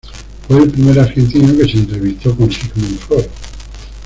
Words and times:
Fue 0.47 0.63
el 0.63 0.71
primer 0.71 0.99
argentino 0.99 1.55
que 1.55 1.71
se 1.71 1.77
entrevistó 1.77 2.35
con 2.35 2.51
Sigmund 2.51 2.97
Freud. 3.01 3.25